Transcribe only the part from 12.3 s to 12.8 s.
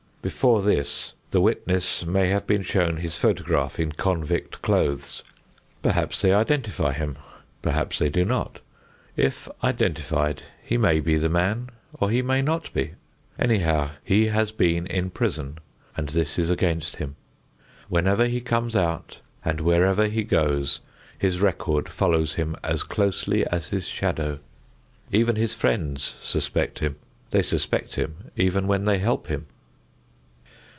not